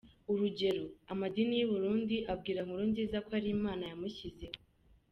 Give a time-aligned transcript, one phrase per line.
[0.31, 4.57] Urugero, amadini y’i Burundi abwira Nkurunziza ko ari imana yamushyizeho.